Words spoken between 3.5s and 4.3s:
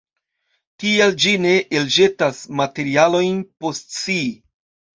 post si.